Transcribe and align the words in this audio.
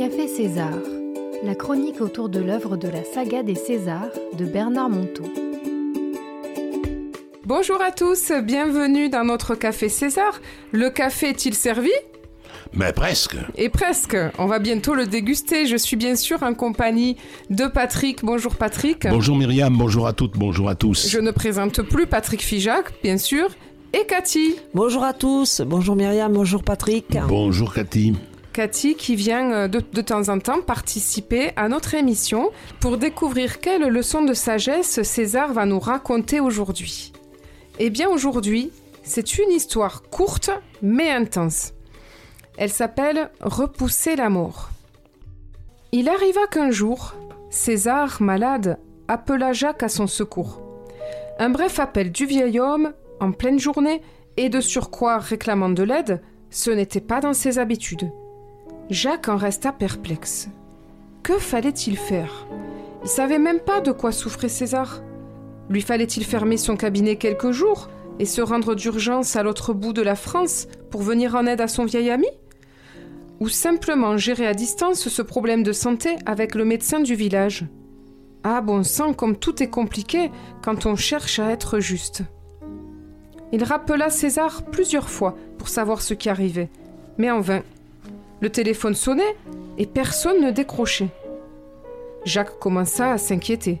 Café 0.00 0.28
César, 0.28 0.78
la 1.44 1.54
chronique 1.54 2.00
autour 2.00 2.30
de 2.30 2.40
l'œuvre 2.40 2.78
de 2.78 2.88
la 2.88 3.04
saga 3.04 3.42
des 3.42 3.54
Césars 3.54 4.08
de 4.32 4.46
Bernard 4.46 4.88
Monteau. 4.88 5.24
Bonjour 7.44 7.82
à 7.82 7.90
tous, 7.92 8.32
bienvenue 8.42 9.10
dans 9.10 9.24
notre 9.24 9.54
Café 9.54 9.90
César. 9.90 10.40
Le 10.72 10.88
café 10.88 11.28
est-il 11.28 11.52
servi? 11.52 11.90
Mais 12.72 12.94
presque. 12.94 13.36
Et 13.56 13.68
presque, 13.68 14.16
on 14.38 14.46
va 14.46 14.58
bientôt 14.58 14.94
le 14.94 15.04
déguster. 15.04 15.66
Je 15.66 15.76
suis 15.76 15.96
bien 15.96 16.16
sûr 16.16 16.42
en 16.42 16.54
compagnie 16.54 17.18
de 17.50 17.66
Patrick. 17.66 18.24
Bonjour 18.24 18.54
Patrick. 18.54 19.06
Bonjour 19.06 19.36
Myriam, 19.36 19.76
bonjour 19.76 20.06
à 20.06 20.14
toutes, 20.14 20.38
bonjour 20.38 20.70
à 20.70 20.76
tous. 20.76 21.10
Je 21.10 21.18
ne 21.18 21.30
présente 21.30 21.82
plus 21.82 22.06
Patrick 22.06 22.40
Fijac, 22.40 22.86
bien 23.02 23.18
sûr, 23.18 23.50
et 23.92 24.06
Cathy. 24.06 24.54
Bonjour 24.72 25.04
à 25.04 25.12
tous, 25.12 25.60
bonjour 25.60 25.94
Myriam, 25.94 26.32
bonjour 26.32 26.62
Patrick. 26.62 27.18
Bonjour 27.28 27.74
Cathy. 27.74 28.14
Cathy 28.52 28.96
qui 28.96 29.14
vient 29.14 29.52
euh, 29.52 29.68
de, 29.68 30.00
temps 30.00 30.28
en 30.28 30.38
temps 30.38 30.60
participer 30.60 31.52
à 31.56 31.68
notre 31.68 31.94
émission 31.94 32.50
pour 32.80 32.98
découvrir 32.98 33.60
quelle 33.60 33.86
leçon 33.86 34.22
de 34.24 34.34
sagesse 34.34 35.02
César 35.02 35.52
va 35.52 35.66
nous 35.66 35.78
raconter 35.78 36.40
aujourd'hui. 36.40 37.12
Eh 37.78 37.90
bien 37.90 38.08
aujourd'hui, 38.08 38.72
c'est 39.02 39.38
une 39.38 39.50
histoire 39.50 40.02
courte 40.02 40.50
mais 40.82 41.10
intense. 41.10 41.72
Elle 42.58 42.70
s'appelle 42.70 43.30
Repousser 43.40 44.16
la 44.16 44.28
mort. 44.28 44.70
Il 45.92 46.08
arriva 46.08 46.46
qu'un 46.50 46.70
jour, 46.70 47.14
César, 47.50 48.20
malade, 48.20 48.78
appela 49.08 49.52
Jacques 49.52 49.82
à 49.82 49.88
son 49.88 50.06
secours. 50.06 50.60
Un 51.38 51.50
bref 51.50 51.80
appel 51.80 52.12
du 52.12 52.26
vieil 52.26 52.60
homme, 52.60 52.92
en 53.18 53.32
pleine 53.32 53.58
journée, 53.58 54.02
et 54.36 54.48
de 54.48 54.60
surcroît 54.60 55.18
réclamant 55.18 55.70
de 55.70 55.82
l'aide, 55.82 56.22
ce 56.50 56.70
n'était 56.70 57.00
pas 57.00 57.20
dans 57.20 57.32
ses 57.32 57.58
habitudes. 57.58 58.10
Jacques 58.90 59.28
en 59.28 59.36
resta 59.36 59.70
perplexe. 59.70 60.48
Que 61.22 61.38
fallait-il 61.38 61.96
faire? 61.96 62.48
Il 63.04 63.08
savait 63.08 63.38
même 63.38 63.60
pas 63.60 63.80
de 63.80 63.92
quoi 63.92 64.10
souffrait 64.10 64.48
César. 64.48 65.00
Lui 65.68 65.80
fallait-il 65.80 66.24
fermer 66.24 66.56
son 66.56 66.76
cabinet 66.76 67.14
quelques 67.14 67.52
jours 67.52 67.88
et 68.18 68.24
se 68.24 68.40
rendre 68.40 68.74
d'urgence 68.74 69.36
à 69.36 69.44
l'autre 69.44 69.74
bout 69.74 69.92
de 69.92 70.02
la 70.02 70.16
France 70.16 70.66
pour 70.90 71.02
venir 71.02 71.36
en 71.36 71.46
aide 71.46 71.60
à 71.60 71.68
son 71.68 71.84
vieil 71.84 72.10
ami? 72.10 72.26
Ou 73.38 73.48
simplement 73.48 74.16
gérer 74.16 74.48
à 74.48 74.54
distance 74.54 75.08
ce 75.08 75.22
problème 75.22 75.62
de 75.62 75.72
santé 75.72 76.16
avec 76.26 76.56
le 76.56 76.64
médecin 76.64 76.98
du 76.98 77.14
village? 77.14 77.66
Ah 78.42 78.60
bon 78.60 78.82
sang, 78.82 79.14
comme 79.14 79.36
tout 79.36 79.62
est 79.62 79.70
compliqué 79.70 80.32
quand 80.64 80.84
on 80.86 80.96
cherche 80.96 81.38
à 81.38 81.50
être 81.50 81.78
juste. 81.78 82.24
Il 83.52 83.62
rappela 83.62 84.10
César 84.10 84.64
plusieurs 84.64 85.10
fois 85.10 85.36
pour 85.58 85.68
savoir 85.68 86.02
ce 86.02 86.14
qui 86.14 86.28
arrivait, 86.28 86.70
mais 87.18 87.30
en 87.30 87.40
vain. 87.40 87.62
Le 88.40 88.50
téléphone 88.50 88.94
sonnait 88.94 89.36
et 89.78 89.86
personne 89.86 90.42
ne 90.42 90.50
décrochait. 90.50 91.10
Jacques 92.24 92.58
commença 92.58 93.12
à 93.12 93.18
s'inquiéter. 93.18 93.80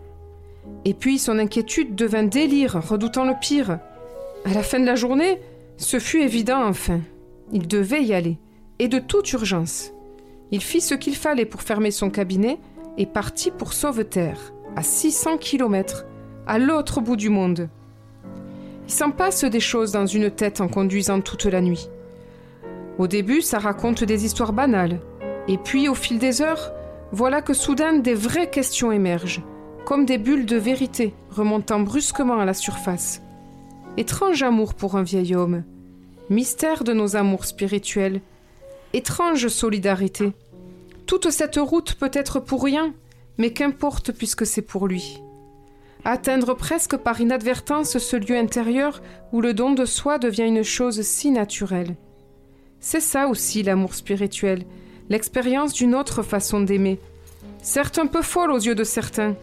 Et 0.84 0.94
puis 0.94 1.18
son 1.18 1.38
inquiétude 1.38 1.94
devint 1.94 2.22
délire, 2.22 2.80
redoutant 2.88 3.24
le 3.24 3.34
pire. 3.40 3.78
À 4.44 4.54
la 4.54 4.62
fin 4.62 4.80
de 4.80 4.86
la 4.86 4.94
journée, 4.94 5.40
ce 5.76 5.98
fut 5.98 6.20
évident 6.20 6.62
enfin. 6.62 7.00
Il 7.52 7.66
devait 7.68 8.04
y 8.04 8.14
aller, 8.14 8.38
et 8.78 8.88
de 8.88 8.98
toute 8.98 9.32
urgence. 9.32 9.92
Il 10.52 10.62
fit 10.62 10.80
ce 10.80 10.94
qu'il 10.94 11.16
fallait 11.16 11.44
pour 11.44 11.62
fermer 11.62 11.90
son 11.90 12.10
cabinet 12.10 12.58
et 12.96 13.06
partit 13.06 13.50
pour 13.50 13.72
Sauveterre, 13.72 14.52
à 14.76 14.82
600 14.82 15.38
kilomètres, 15.38 16.06
à 16.46 16.58
l'autre 16.58 17.00
bout 17.00 17.16
du 17.16 17.28
monde. 17.28 17.68
Il 18.86 18.92
s'en 18.92 19.10
passe 19.10 19.44
des 19.44 19.60
choses 19.60 19.92
dans 19.92 20.06
une 20.06 20.30
tête 20.30 20.60
en 20.60 20.68
conduisant 20.68 21.20
toute 21.20 21.44
la 21.44 21.60
nuit. 21.60 21.88
Au 23.00 23.06
début, 23.06 23.40
ça 23.40 23.58
raconte 23.58 24.04
des 24.04 24.26
histoires 24.26 24.52
banales. 24.52 25.00
Et 25.48 25.56
puis, 25.56 25.88
au 25.88 25.94
fil 25.94 26.18
des 26.18 26.42
heures, 26.42 26.70
voilà 27.12 27.40
que 27.40 27.54
soudain 27.54 27.94
des 27.94 28.12
vraies 28.12 28.50
questions 28.50 28.92
émergent, 28.92 29.40
comme 29.86 30.04
des 30.04 30.18
bulles 30.18 30.44
de 30.44 30.58
vérité 30.58 31.14
remontant 31.30 31.80
brusquement 31.80 32.38
à 32.38 32.44
la 32.44 32.52
surface. 32.52 33.22
Étrange 33.96 34.42
amour 34.42 34.74
pour 34.74 34.96
un 34.96 35.02
vieil 35.02 35.34
homme. 35.34 35.64
Mystère 36.28 36.84
de 36.84 36.92
nos 36.92 37.16
amours 37.16 37.46
spirituels. 37.46 38.20
Étrange 38.92 39.48
solidarité. 39.48 40.34
Toute 41.06 41.30
cette 41.30 41.56
route 41.56 41.94
peut 41.94 42.10
être 42.12 42.38
pour 42.38 42.62
rien, 42.62 42.92
mais 43.38 43.54
qu'importe 43.54 44.12
puisque 44.12 44.44
c'est 44.44 44.60
pour 44.60 44.86
lui. 44.86 45.22
Atteindre 46.04 46.52
presque 46.52 46.98
par 46.98 47.18
inadvertance 47.18 47.96
ce 47.96 48.16
lieu 48.16 48.36
intérieur 48.36 49.00
où 49.32 49.40
le 49.40 49.54
don 49.54 49.72
de 49.72 49.86
soi 49.86 50.18
devient 50.18 50.48
une 50.48 50.64
chose 50.64 51.00
si 51.00 51.30
naturelle. 51.30 51.96
C'est 52.80 53.00
ça 53.00 53.28
aussi 53.28 53.62
l'amour 53.62 53.94
spirituel, 53.94 54.64
l'expérience 55.10 55.74
d'une 55.74 55.94
autre 55.94 56.22
façon 56.22 56.60
d'aimer. 56.60 56.98
Certes 57.62 57.98
un 57.98 58.06
peu 58.06 58.22
folle 58.22 58.50
aux 58.50 58.58
yeux 58.58 58.74
de 58.74 58.84
certains, 58.84 59.34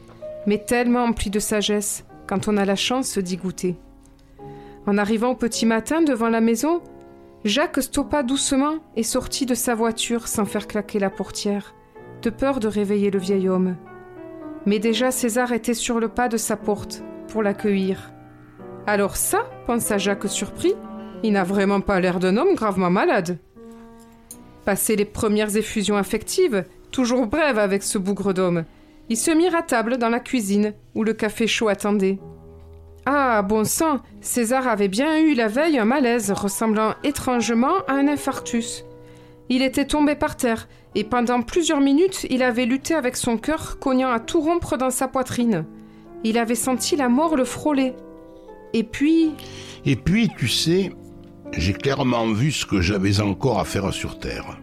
mais 0.48 0.58
tellement 0.58 1.04
emplie 1.04 1.30
de 1.30 1.40
sagesse 1.40 2.04
quand 2.28 2.48
on 2.48 2.58
a 2.58 2.66
la 2.66 2.76
chance 2.76 3.18
d'y 3.20 3.38
goûter. 3.38 3.76
En 4.88 4.98
arrivant 4.98 5.32
au 5.32 5.36
petit 5.36 5.66
matin 5.66 6.02
devant 6.02 6.30
la 6.30 6.42
maison, 6.42 6.82
Jacques 7.46 7.82
stoppa 7.82 8.24
doucement 8.24 8.78
et 8.96 9.04
sortit 9.04 9.46
de 9.46 9.54
sa 9.54 9.76
voiture 9.76 10.28
sans 10.28 10.46
faire 10.46 10.68
claquer 10.68 10.98
la 10.98 11.10
portière, 11.10 11.76
de 12.24 12.30
peur 12.30 12.60
de 12.60 12.68
réveiller 12.68 13.12
le 13.12 13.20
vieil 13.20 13.48
homme. 13.48 13.76
Mais 14.66 14.80
déjà 14.80 15.12
César 15.12 15.52
était 15.52 15.76
sur 15.76 16.00
le 16.00 16.08
pas 16.08 16.28
de 16.28 16.38
sa 16.38 16.58
porte 16.58 17.04
pour 17.28 17.44
l'accueillir. 17.44 18.12
Alors 18.88 19.16
ça, 19.16 19.50
pensa 19.66 19.98
Jacques 19.98 20.28
surpris, 20.28 20.74
il 21.24 21.34
n'a 21.34 21.44
vraiment 21.44 21.82
pas 21.82 22.00
l'air 22.00 22.20
d'un 22.20 22.38
homme 22.38 22.56
gravement 22.56 22.90
malade. 22.90 23.38
Passé 24.66 24.96
les 24.96 25.06
premières 25.06 25.56
effusions 25.56 25.98
affectives, 25.98 26.66
toujours 26.92 27.28
brèves 27.28 27.60
avec 27.60 27.84
ce 27.84 27.98
bougre 27.98 28.34
d'homme, 28.34 28.66
ils 29.10 29.18
se 29.18 29.32
mirent 29.32 29.56
à 29.56 29.62
table 29.62 29.98
dans 29.98 30.10
la 30.10 30.20
cuisine 30.20 30.74
où 30.94 31.04
le 31.04 31.14
café 31.14 31.48
chaud 31.48 31.70
attendait. 31.70 32.20
Ah, 33.06 33.42
bon 33.42 33.64
sang, 33.64 34.02
César 34.20 34.68
avait 34.68 34.90
bien 34.90 35.18
eu 35.20 35.34
la 35.34 35.48
veille 35.48 35.80
un 35.80 35.86
malaise 35.86 36.32
ressemblant 36.32 36.94
étrangement 37.06 37.78
à 37.88 37.94
un 37.94 38.08
infarctus. 38.10 38.84
Il 39.48 39.62
était 39.62 39.88
tombé 39.88 40.16
par 40.16 40.36
terre, 40.36 40.68
et 40.94 41.06
pendant 41.06 41.42
plusieurs 41.42 41.80
minutes 41.80 42.28
il 42.30 42.44
avait 42.44 42.66
lutté 42.66 42.96
avec 42.96 43.16
son 43.16 43.38
cœur 43.38 43.80
cognant 43.80 44.12
à 44.12 44.20
tout 44.20 44.42
rompre 44.42 44.78
dans 44.78 44.90
sa 44.90 45.08
poitrine. 45.08 45.66
Il 46.26 46.38
avait 46.38 46.56
senti 46.56 46.98
la 46.98 47.08
mort 47.08 47.38
le 47.38 47.46
frôler. 47.46 47.94
Et 48.74 48.84
puis. 48.84 49.32
Et 49.86 49.96
puis, 49.96 50.30
tu 50.38 50.50
sais, 50.50 50.92
j'ai 51.54 51.74
clairement 51.74 52.32
vu 52.32 52.52
ce 52.52 52.66
que 52.66 52.82
j'avais 52.82 53.20
encore 53.20 53.60
à 53.60 53.66
faire 53.66 53.94
sur 53.94 54.20
Terre. 54.20 54.60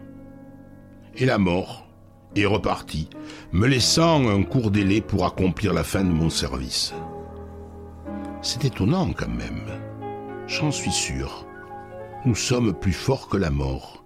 Et 1.16 1.24
la 1.24 1.38
mort 1.38 1.86
est 2.36 2.46
repartie, 2.46 3.08
me 3.52 3.66
laissant 3.66 4.28
un 4.28 4.42
court 4.42 4.70
délai 4.70 5.00
pour 5.00 5.24
accomplir 5.24 5.72
la 5.72 5.84
fin 5.84 6.02
de 6.02 6.12
mon 6.12 6.30
service. 6.30 6.92
C'est 8.42 8.64
étonnant 8.64 9.12
quand 9.12 9.28
même. 9.28 9.66
J'en 10.46 10.70
suis 10.70 10.92
sûr. 10.92 11.46
Nous 12.26 12.34
sommes 12.34 12.74
plus 12.74 12.92
forts 12.92 13.28
que 13.28 13.36
la 13.36 13.50
mort, 13.50 14.04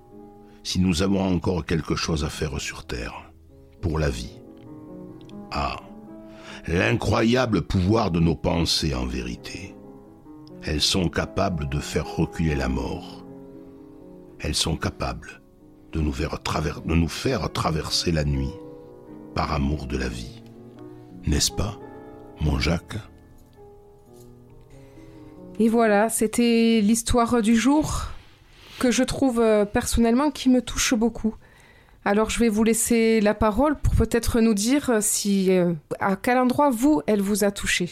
si 0.63 0.81
nous 0.81 1.03
avons 1.03 1.23
encore 1.23 1.65
quelque 1.65 1.95
chose 1.95 2.25
à 2.25 2.29
faire 2.29 2.61
sur 2.61 2.85
Terre, 2.87 3.33
pour 3.81 3.99
la 3.99 4.11
vie. 4.11 4.41
Ah, 5.51 5.77
l'incroyable 6.67 7.63
pouvoir 7.63 8.11
de 8.11 8.21
nos 8.21 8.37
pensées 8.37 8.95
en 8.95 9.07
vérité. 9.07 9.75
Elles 10.63 10.81
sont 10.81 11.09
capables 11.09 11.69
de 11.69 11.79
faire 11.79 12.07
reculer 12.17 12.55
la 12.55 12.69
mort. 12.69 13.25
Elles 14.41 14.55
sont 14.55 14.77
capables 14.77 15.41
de 15.93 16.01
nous 16.01 17.09
faire, 17.09 17.53
traverser 17.53 18.13
la 18.13 18.25
nuit 18.25 18.55
par 19.35 19.53
amour 19.53 19.87
de 19.87 19.97
la 19.97 20.09
vie. 20.09 20.43
N'est-ce 21.27 21.53
pas, 21.53 21.79
mon 22.41 22.59
Jacques? 22.59 22.97
Et 25.59 25.69
voilà, 25.69 26.09
c'était 26.09 26.81
l'histoire 26.83 27.43
du 27.43 27.57
jour 27.57 28.05
que 28.79 28.91
je 28.91 29.03
trouve 29.03 29.41
euh, 29.41 29.65
personnellement 29.65 30.31
qui 30.31 30.49
me 30.49 30.63
touche 30.63 30.95
beaucoup. 30.95 31.35
Alors 32.05 32.31
je 32.31 32.39
vais 32.39 32.49
vous 32.49 32.63
laisser 32.63 33.21
la 33.21 33.35
parole 33.35 33.77
pour 33.77 33.95
peut-être 33.95 34.41
nous 34.41 34.55
dire 34.55 34.99
si 35.01 35.51
euh, 35.51 35.75
à 35.99 36.17
quel 36.17 36.39
endroit 36.39 36.71
vous 36.71 37.03
elle 37.07 37.21
vous 37.21 37.45
a 37.45 37.51
touché. 37.51 37.91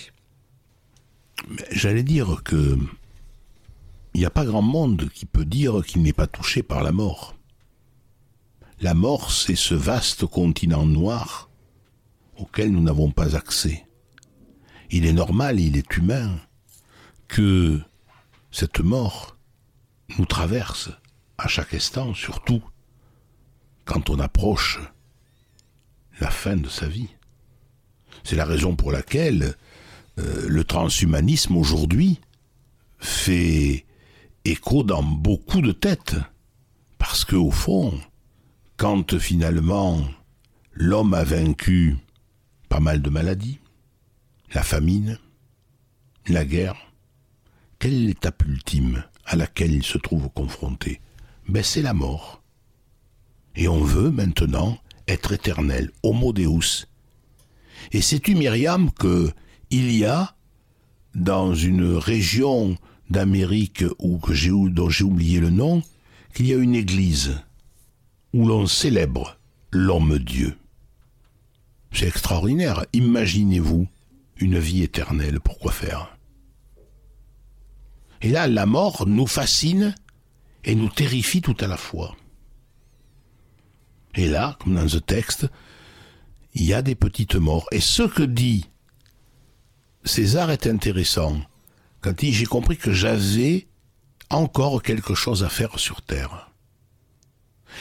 J'allais 1.71 2.03
dire 2.03 2.43
que 2.43 2.79
il 4.15 4.21
n'y 4.21 4.27
a 4.27 4.31
pas 4.31 4.47
grand 4.47 4.63
monde 4.63 5.11
qui 5.11 5.27
peut 5.27 5.45
dire 5.45 5.85
qu'il 5.85 6.03
n'est 6.03 6.15
pas 6.15 6.27
touché 6.27 6.63
par 6.63 6.83
la 6.83 6.91
mort. 6.91 7.37
La 8.81 8.95
mort, 8.95 9.31
c'est 9.31 9.57
ce 9.57 9.75
vaste 9.75 10.25
continent 10.25 10.87
noir 10.87 11.51
auquel 12.39 12.73
nous 12.73 12.81
n'avons 12.81 13.11
pas 13.11 13.37
accès. 13.37 13.87
Il 14.91 15.05
est 15.05 15.13
normal, 15.13 15.61
il 15.61 15.77
est 15.77 15.97
humain 15.97 16.39
que 17.29 17.79
cette 18.51 18.81
mort 18.81 19.37
nous 20.19 20.27
traverse 20.27 20.91
à 21.37 21.49
chaque 21.49 21.75
instant, 21.75 22.15
surtout 22.15 22.63
quand 23.85 24.09
on 24.09 24.19
approche 24.19 24.81
la 26.21 26.31
fin 26.31 26.57
de 26.57 26.69
sa 26.69 26.89
vie. 26.89 27.11
C'est 28.25 28.37
la 28.37 28.47
raison 28.47 28.77
pour 28.77 28.93
laquelle 28.93 29.57
euh, 30.19 30.47
le 30.49 30.65
transhumanisme 30.65 31.57
aujourd'hui 31.57 32.21
fait 32.99 33.85
écho 34.45 34.83
dans 34.83 35.03
beaucoup 35.03 35.61
de 35.61 35.73
têtes. 35.73 36.17
Parce 36.99 37.25
que 37.25 37.37
au 37.37 37.51
fond, 37.51 37.99
quand 38.77 39.19
finalement 39.19 40.03
l'homme 40.73 41.15
a 41.15 41.25
vaincu 41.25 41.97
pas 42.69 42.81
mal 42.81 43.03
de 43.03 43.11
maladies, 43.11 43.59
la 44.55 44.63
famine, 44.63 45.19
la 46.29 46.45
guerre, 46.45 46.77
quelle 47.79 47.95
est 47.95 48.07
l'étape 48.07 48.43
ultime 48.47 49.05
à 49.25 49.37
laquelle 49.37 49.73
il 49.73 49.85
se 49.85 49.99
trouve 49.99 50.29
confronté? 50.31 51.01
Ben, 51.49 51.63
C'est 51.63 51.83
la 51.83 51.95
mort. 51.95 52.43
Et 53.55 53.69
on 53.69 53.83
veut 53.83 54.11
maintenant 54.11 54.79
être 55.09 55.33
éternel, 55.33 55.91
homo 56.03 56.33
deus. 56.33 56.87
Et 57.93 58.03
sais-tu, 58.03 58.35
Myriam, 58.35 58.91
que 58.91 59.31
il 59.71 59.91
y 59.93 60.05
a 60.05 60.35
dans 61.15 61.55
une 61.55 61.97
région 61.97 62.77
d'Amérique 63.11 63.85
où 63.99 64.21
dont 64.69 64.91
j'ai 64.91 65.05
oublié 65.05 65.41
le 65.41 65.51
nom, 65.51 65.83
qu'il 66.35 66.47
y 66.47 66.53
a 66.53 66.57
une 66.57 66.75
église 66.75 67.41
où 68.33 68.47
l'on 68.47 68.67
célèbre 68.67 69.39
l'homme-dieu. 69.71 70.57
C'est 71.93 72.09
extraordinaire. 72.09 72.85
Imaginez-vous 72.93 73.89
une 74.37 74.59
vie 74.59 74.83
éternelle. 74.83 75.41
Pourquoi 75.41 75.73
faire? 75.73 76.17
Et 78.21 78.29
là, 78.29 78.47
la 78.49 78.67
mort 78.67 79.07
nous 79.07 79.27
fascine 79.27 79.95
et 80.65 80.75
nous 80.75 80.91
terrifie 80.91 81.41
tout 81.41 81.57
à 81.61 81.67
la 81.67 81.77
fois. 81.77 82.17
Et 84.15 84.29
là, 84.29 84.57
comme 84.61 84.75
dans 84.75 84.89
ce 84.89 84.99
texte, 84.99 85.47
il 86.55 86.65
y 86.65 86.75
a 86.75 86.83
des 86.83 86.95
petites 86.95 87.37
morts. 87.37 87.67
Et 87.73 87.81
ce 87.81 88.03
que 88.03 88.23
dit 88.23 88.69
César 90.07 90.53
est 90.53 90.69
intéressant. 90.69 91.41
Quand 92.01 92.23
il 92.23 92.33
j'ai 92.33 92.47
compris 92.47 92.77
que 92.77 92.93
j'avais 92.93 93.67
encore 94.31 94.83
quelque 94.83 95.15
chose 95.15 95.43
à 95.43 95.49
faire 95.49 95.79
sur 95.81 96.01
Terre. 96.01 96.53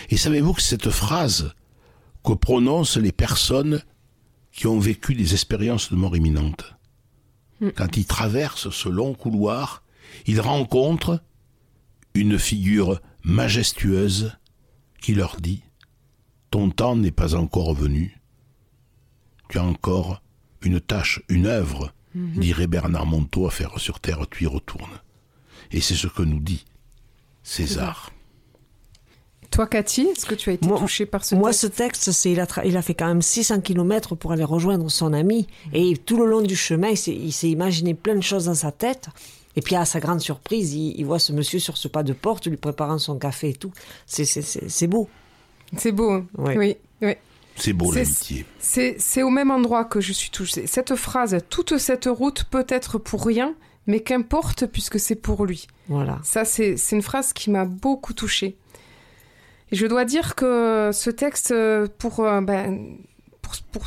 Et 0.10 0.18
savez-vous 0.18 0.54
que 0.54 0.62
cette 0.62 0.90
phrase 0.90 1.54
que 2.24 2.34
prononcent 2.34 2.98
les 2.98 3.12
personnes 3.12 3.84
qui 4.52 4.66
ont 4.66 4.80
vécu 4.80 5.14
des 5.14 5.34
expériences 5.34 5.92
de 5.92 5.96
mort 5.96 6.18
imminente, 6.18 6.76
hmm. 7.62 7.70
quand 7.70 7.96
ils 7.96 8.08
traversent 8.08 8.72
ce 8.72 8.90
long 8.90 9.14
couloir, 9.14 9.84
ils 10.26 10.42
rencontrent 10.42 11.22
une 12.16 12.40
figure 12.40 13.02
majestueuse 13.24 14.36
qui 15.00 15.14
leur 15.14 15.40
dit 15.40 15.62
Ton 16.50 16.72
temps 16.72 16.96
n'est 16.96 17.12
pas 17.12 17.36
encore 17.36 17.76
venu. 17.76 18.20
Tu 19.50 19.60
as 19.60 19.64
encore 19.64 20.24
une 20.64 20.82
tâche, 20.82 21.22
une 21.30 21.46
œuvre, 21.46 21.94
hmm. 22.16 22.40
dirait 22.40 22.68
Bernard 22.68 23.06
Monteau, 23.06 23.48
à 23.48 23.52
faire 23.52 23.80
sur 23.80 24.00
terre, 24.00 24.26
tu 24.30 24.46
y 24.46 24.48
retournes. 24.48 25.00
Et 25.72 25.82
c'est 25.82 25.96
ce 25.96 26.08
que 26.08 26.22
nous 26.22 26.40
dit 26.40 26.66
César. 27.44 28.12
Toi, 29.52 29.68
Cathy, 29.68 30.02
est-ce 30.02 30.26
que 30.26 30.36
tu 30.36 30.50
as 30.50 30.54
été 30.54 30.68
touchée 30.68 31.06
par 31.06 31.24
ce 31.24 31.36
moi, 31.36 31.50
texte 31.50 31.64
Moi, 31.64 31.72
ce 31.72 31.78
texte, 31.78 32.12
c'est 32.12 32.32
il 32.32 32.40
a, 32.42 32.48
il 32.66 32.76
a 32.76 32.82
fait 32.82 32.94
quand 32.94 33.08
même 33.08 33.22
600 33.22 33.62
km 33.62 34.16
pour 34.16 34.34
aller 34.34 34.44
rejoindre 34.44 34.90
son 34.90 35.14
ami. 35.14 35.48
Et 35.72 35.96
tout 35.96 36.18
le 36.18 36.26
long 36.26 36.42
du 36.42 36.56
chemin, 36.56 36.90
il 36.90 37.32
s'est 37.32 37.50
imaginé 37.50 37.94
plein 37.94 38.16
de 38.16 38.22
choses 38.22 38.46
dans 38.46 38.56
sa 38.56 38.72
tête. 38.72 39.08
Et 39.56 39.62
puis, 39.62 39.76
à 39.76 39.86
sa 39.86 40.00
grande 40.02 40.20
surprise, 40.20 40.74
il, 40.74 41.04
voit 41.06 41.20
ce 41.20 41.32
monsieur 41.32 41.60
sur 41.60 41.78
ce 41.78 41.88
pas 41.88 42.04
de 42.04 42.12
porte, 42.12 42.48
lui 42.48 42.58
préparant 42.58 42.98
son 42.98 43.18
café 43.18 43.50
et 43.50 43.54
tout. 43.54 43.72
C'est 44.06 44.88
beau. 44.88 45.08
C'est 45.78 45.94
beau, 45.94 46.12
hein. 46.12 46.26
oui. 46.38 46.76
oui. 47.02 47.14
C'est 47.56 47.74
beau 47.74 47.92
l'amitié. 47.92 48.46
C'est 48.60 49.24
au 49.24 49.30
même 49.30 49.52
endroit 49.52 49.86
que 49.86 50.02
je 50.02 50.14
suis 50.14 50.30
touchée. 50.30 50.68
Cette 50.68 50.96
phrase, 50.96 51.38
toute 51.50 51.78
cette 51.78 52.06
route 52.06 52.44
peut 52.46 52.66
être 52.70 52.98
pour 52.98 53.26
rien, 53.26 53.56
mais 53.88 54.02
qu'importe 54.02 54.66
puisque 54.66 55.00
c'est 55.00 55.16
pour 55.16 55.46
lui. 55.46 55.68
Voilà. 55.88 56.20
Ça, 56.24 56.46
c'est 56.46 56.76
une 56.92 57.02
phrase 57.02 57.34
qui 57.34 57.50
m'a 57.50 57.66
beaucoup 57.66 58.14
touchée. 58.14 58.58
Et 59.72 59.76
je 59.76 59.88
dois 59.88 60.06
dire 60.06 60.36
que 60.36 60.92
ce 60.94 61.10
texte, 61.10 61.52
euh, 61.52 61.88
euh, 62.20 62.42
ben, 62.42 62.98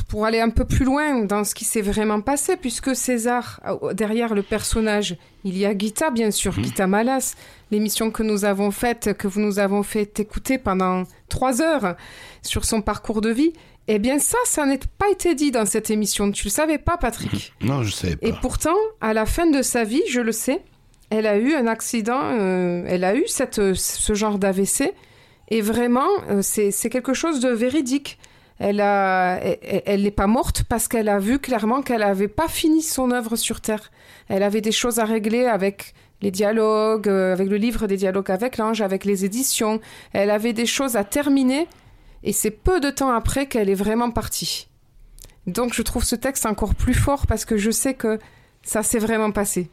pour, 0.07 0.25
aller 0.25 0.39
un 0.39 0.49
peu 0.49 0.65
plus 0.65 0.85
loin 0.85 1.23
dans 1.23 1.43
ce 1.43 1.55
qui 1.55 1.65
s'est 1.65 1.81
vraiment 1.81 2.21
passé, 2.21 2.55
puisque 2.57 2.95
César, 2.95 3.59
euh, 3.65 3.93
derrière 3.93 4.33
le 4.33 4.43
personnage, 4.43 5.15
il 5.43 5.57
y 5.57 5.65
a 5.65 5.77
Gita, 5.77 6.09
bien 6.09 6.31
sûr, 6.31 6.57
mmh. 6.57 6.63
Gita 6.63 6.87
Malas, 6.87 7.35
l'émission 7.71 8.11
que 8.11 8.23
nous 8.23 8.45
avons 8.45 8.71
faite, 8.71 9.13
que 9.17 9.27
vous 9.27 9.39
nous 9.39 9.59
avons 9.59 9.83
fait 9.83 10.19
écouter 10.19 10.57
pendant 10.57 11.03
trois 11.29 11.61
heures 11.61 11.95
sur 12.41 12.65
son 12.65 12.81
parcours 12.81 13.21
de 13.21 13.29
vie. 13.29 13.53
Eh 13.87 13.97
bien, 13.99 14.19
ça, 14.19 14.37
ça 14.45 14.65
n'a 14.65 14.75
pas 14.97 15.09
été 15.09 15.33
dit 15.35 15.51
dans 15.51 15.65
cette 15.65 15.89
émission. 15.89 16.31
Tu 16.31 16.45
le 16.45 16.51
savais 16.51 16.77
pas, 16.77 16.97
Patrick? 16.97 17.53
Non, 17.61 17.83
je 17.83 17.91
savais 17.91 18.15
pas. 18.15 18.27
Et 18.27 18.33
pourtant, 18.33 18.75
à 19.01 19.13
la 19.13 19.25
fin 19.25 19.47
de 19.47 19.61
sa 19.61 19.83
vie, 19.83 20.03
je 20.09 20.21
le 20.21 20.31
sais, 20.31 20.61
elle 21.09 21.25
a 21.25 21.37
eu 21.37 21.55
un 21.55 21.65
accident, 21.65 22.21
elle 22.85 23.03
a 23.03 23.15
eu 23.15 23.23
cette, 23.27 23.73
ce 23.73 24.13
genre 24.13 24.37
d'AVC 24.37 24.93
et 25.49 25.61
vraiment, 25.61 26.07
euh, 26.29 26.41
c'est 26.41 26.89
quelque 26.89 27.13
chose 27.13 27.39
de 27.39 27.49
véridique. 27.49 28.19
Elle 28.59 30.01
n'est 30.01 30.11
pas 30.11 30.27
morte 30.27 30.63
parce 30.63 30.87
qu'elle 30.87 31.09
a 31.09 31.19
vu 31.19 31.39
clairement 31.39 31.81
qu'elle 31.81 32.01
n'avait 32.01 32.27
pas 32.27 32.47
fini 32.47 32.81
son 32.81 33.11
œuvre 33.11 33.35
sur 33.35 33.61
Terre. 33.61 33.91
Elle 34.27 34.43
avait 34.43 34.61
des 34.61 34.71
choses 34.71 34.99
à 34.99 35.05
régler 35.05 35.45
avec 35.45 35.93
les 36.21 36.31
dialogues, 36.31 37.07
euh, 37.07 37.31
avec 37.31 37.47
le 37.47 37.55
livre 37.55 37.87
des 37.87 37.95
dialogues 37.95 38.29
avec 38.29 38.57
l'ange, 38.57 38.81
avec 38.81 39.05
les 39.05 39.23
éditions. 39.23 39.79
Elle 40.11 40.29
avait 40.29 40.51
des 40.51 40.65
choses 40.65 40.97
à 40.97 41.05
terminer 41.05 41.67
et 42.23 42.33
c'est 42.33 42.51
peu 42.51 42.81
de 42.81 42.89
temps 42.89 43.11
après 43.11 43.47
qu'elle 43.47 43.69
est 43.69 43.75
vraiment 43.75 44.11
partie. 44.11 44.67
Donc 45.47 45.73
je 45.73 45.81
trouve 45.81 46.03
ce 46.03 46.15
texte 46.15 46.45
encore 46.45 46.75
plus 46.75 46.93
fort 46.93 47.25
parce 47.25 47.45
que 47.45 47.57
je 47.57 47.71
sais 47.71 47.93
que 47.93 48.19
ça 48.61 48.83
s'est 48.83 48.99
vraiment 48.99 49.31
passé. 49.31 49.69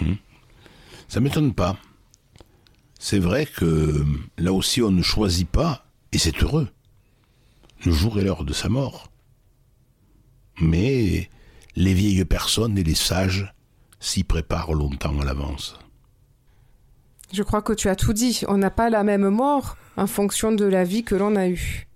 Mmh. 0.00 0.14
Ça 1.08 1.20
m'étonne 1.20 1.52
pas 1.52 1.76
c'est 3.02 3.18
vrai 3.18 3.46
que 3.46 4.04
là 4.38 4.52
aussi 4.52 4.80
on 4.80 4.92
ne 4.92 5.02
choisit 5.02 5.48
pas, 5.48 5.86
et 6.12 6.18
c'est 6.18 6.40
heureux, 6.40 6.68
le 7.84 7.92
jour 7.92 8.18
et 8.18 8.24
l'heure 8.24 8.44
de 8.44 8.52
sa 8.52 8.68
mort. 8.68 9.10
Mais 10.60 11.30
les 11.76 11.94
vieilles 11.94 12.24
personnes 12.24 12.78
et 12.78 12.84
les 12.84 12.94
sages 12.94 13.52
s'y 14.00 14.24
préparent 14.24 14.74
longtemps 14.74 15.18
à 15.20 15.24
l'avance. 15.24 15.78
Je 17.32 17.42
crois 17.42 17.62
que 17.62 17.72
tu 17.72 17.88
as 17.88 17.96
tout 17.96 18.12
dit. 18.12 18.42
On 18.48 18.58
n'a 18.58 18.70
pas 18.70 18.90
la 18.90 19.04
même 19.04 19.28
mort 19.28 19.76
en 19.96 20.06
fonction 20.06 20.52
de 20.52 20.64
la 20.64 20.84
vie 20.84 21.02
que 21.02 21.14
l'on 21.14 21.34
a 21.36 21.48
eue. 21.48 21.86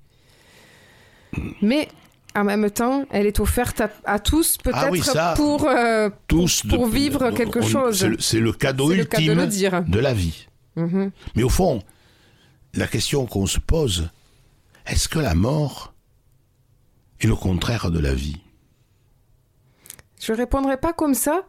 Mais 1.60 1.88
en 2.34 2.44
même 2.44 2.70
temps, 2.70 3.04
elle 3.10 3.26
est 3.26 3.40
offerte 3.40 3.82
à, 4.04 4.18
tous, 4.18 4.58
ah 4.64 4.88
peut-être 4.88 5.34
pour, 5.34 5.66
euh, 5.66 6.10
tous 6.26 6.62
pour, 6.68 6.86
vivre 6.86 7.30
quelque 7.30 7.60
chose. 7.60 8.06
C'est 8.18 8.40
le, 8.40 8.52
cadeau 8.52 8.92
ultime 8.92 9.46
de 9.86 9.98
la 9.98 10.14
vie. 10.14 10.46
Mhm. 10.76 11.10
Mais 11.34 11.42
au 11.42 11.48
fond, 11.48 11.82
la 12.74 12.86
question 12.86 13.26
qu'on 13.26 13.46
se 13.46 13.58
pose, 13.58 14.10
est-ce 14.86 15.08
que 15.08 15.18
la 15.18 15.34
mort 15.34 15.94
est 17.20 17.26
le 17.26 17.36
contraire 17.36 17.90
de 17.90 17.98
la 17.98 18.14
vie? 18.14 18.40
Je 20.20 20.32
répondrai 20.32 20.76
pas 20.76 20.92
comme 20.92 21.14
ça. 21.14 21.46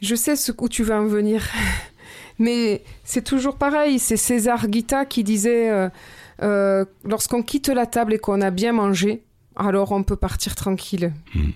Je 0.00 0.14
sais 0.14 0.36
ce 0.36 0.52
où 0.56 0.68
tu 0.68 0.84
vas 0.84 1.00
en 1.00 1.06
venir. 1.06 1.44
Mais 2.38 2.84
c'est 3.04 3.24
toujours 3.24 3.56
pareil. 3.56 3.98
C'est 3.98 4.16
César 4.16 4.68
Guita 4.68 5.04
qui 5.04 5.24
disait 5.24 5.70
euh, 5.70 5.88
euh, 6.42 6.84
lorsqu'on 7.04 7.42
quitte 7.42 7.68
la 7.68 7.86
table 7.86 8.14
et 8.14 8.18
qu'on 8.18 8.40
a 8.40 8.50
bien 8.50 8.72
mangé, 8.72 9.24
alors 9.56 9.92
on 9.92 10.04
peut 10.04 10.16
partir 10.16 10.54
tranquille. 10.54 11.12
Hmm. 11.34 11.50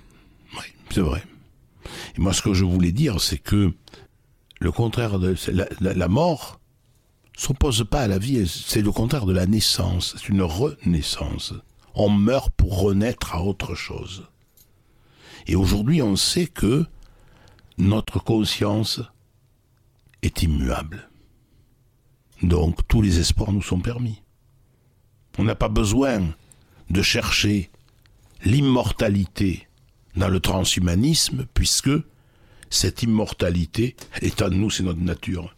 Oui, 0.55 0.65
c'est 0.91 1.01
vrai. 1.01 1.23
Et 2.17 2.21
moi, 2.21 2.33
ce 2.33 2.43
que 2.43 2.53
je 2.53 2.65
voulais 2.65 2.93
dire, 2.93 3.21
c'est 3.21 3.39
que 3.39 3.73
le 4.61 4.73
contraire 4.73 5.19
de 5.19 5.35
la, 5.53 5.67
la, 5.81 6.09
mort 6.09 6.61
s'oppose 7.37 7.85
pas 7.89 8.03
à 8.03 8.09
la 8.09 8.19
vie, 8.19 8.47
c'est 8.47 8.83
le 8.83 8.93
contraire 8.93 9.27
de 9.27 9.33
la 9.33 9.47
naissance, 9.47 10.15
c'est 10.17 10.29
une 10.29 10.43
renaissance. 10.43 11.55
On 11.95 12.09
meurt 12.09 12.51
pour 12.57 12.81
renaître 12.81 13.35
à 13.35 13.43
autre 13.43 13.75
chose. 13.75 14.27
Et 15.47 15.57
aujourd'hui, 15.57 16.03
on 16.03 16.17
sait 16.17 16.47
que 16.47 16.87
notre 17.79 18.23
conscience 18.23 19.01
est 20.23 20.43
immuable. 20.43 21.11
Donc 22.43 22.87
tous 22.89 23.03
les 23.03 23.19
espoirs 23.19 23.53
nous 23.53 23.63
sont 23.63 23.81
permis. 23.81 24.23
On 25.39 25.45
n'a 25.45 25.55
pas 25.55 25.69
besoin 25.69 26.35
de 26.91 27.03
chercher 27.03 27.71
l'immortalité 28.45 29.69
dans 30.17 30.29
le 30.29 30.41
transhumanisme, 30.41 31.47
puisque 31.55 31.91
cette 32.71 33.03
immortalité 33.03 33.97
est 34.21 34.43
en 34.43 34.51
nous, 34.51 34.71
c'est 34.71 34.83
notre 34.83 35.01
nature. 35.01 35.55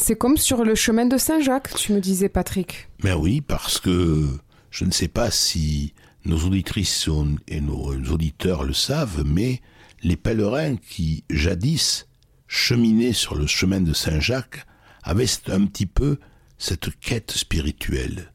C'est 0.00 0.16
comme 0.16 0.36
sur 0.36 0.64
le 0.64 0.74
chemin 0.74 1.06
de 1.06 1.18
Saint-Jacques, 1.18 1.74
tu 1.74 1.92
me 1.92 2.00
disais, 2.00 2.28
Patrick. 2.28 2.88
Mais 3.02 3.12
oui, 3.12 3.40
parce 3.40 3.78
que 3.78 4.26
je 4.70 4.84
ne 4.84 4.92
sais 4.92 5.08
pas 5.08 5.30
si 5.30 5.92
nos 6.24 6.38
auditrices 6.38 7.08
et 7.48 7.60
nos 7.60 7.92
auditeurs 8.10 8.64
le 8.64 8.72
savent, 8.72 9.24
mais 9.26 9.60
les 10.02 10.16
pèlerins 10.16 10.76
qui 10.76 11.24
jadis 11.28 12.06
cheminaient 12.46 13.12
sur 13.12 13.34
le 13.34 13.46
chemin 13.46 13.80
de 13.80 13.92
Saint-Jacques 13.92 14.64
avaient 15.02 15.26
un 15.48 15.66
petit 15.66 15.86
peu 15.86 16.18
cette 16.56 16.96
quête 17.00 17.32
spirituelle. 17.32 18.32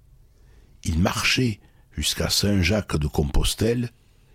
Ils 0.83 0.99
marchaient 0.99 1.59
jusqu'à 1.91 2.29
Saint-Jacques 2.29 2.97
de 2.97 3.07
Compostelle, 3.07 3.89